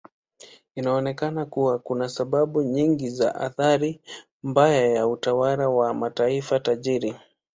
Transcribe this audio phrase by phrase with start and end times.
[0.75, 4.01] Inaonekana kuwa kuna sababu nyingi za athari
[4.43, 7.15] mbaya ya utawala wa mataifa tajiri.